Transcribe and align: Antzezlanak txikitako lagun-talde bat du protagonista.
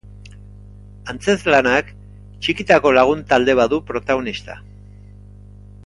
Antzezlanak 1.13 1.91
txikitako 2.47 2.95
lagun-talde 2.99 3.57
bat 3.61 3.75
du 3.75 3.81
protagonista. 3.93 4.57